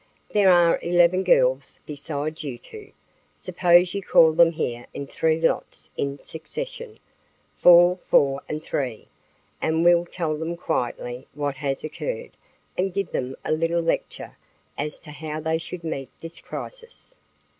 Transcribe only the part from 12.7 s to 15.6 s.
and give them a little lecture as to how they